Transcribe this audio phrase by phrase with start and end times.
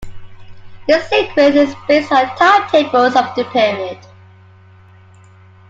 [0.87, 3.99] This sequence is based on timetables of the period.